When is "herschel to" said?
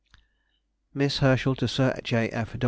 1.19-1.67